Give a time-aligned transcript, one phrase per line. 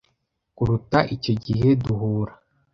[0.55, 2.33] kuruta icyo gihe duhura